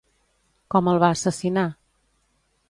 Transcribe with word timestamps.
Com 0.75 0.89
el 0.93 1.01
va 1.03 1.11
assassinar? 1.17 1.67